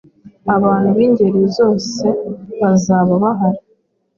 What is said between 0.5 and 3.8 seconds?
abantu bingeri zose bazaba bahari